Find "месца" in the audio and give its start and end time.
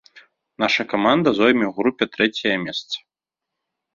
2.65-2.95